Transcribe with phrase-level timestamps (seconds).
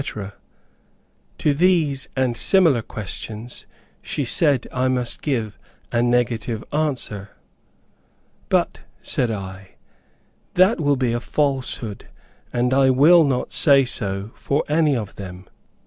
[1.37, 3.67] To these and similar questions
[4.01, 5.59] she said I must give
[5.91, 7.29] a negative answer.
[8.49, 9.75] "But," said I,
[10.55, 12.07] "that will be a falsehood,
[12.51, 15.45] and I will not say so for any of them."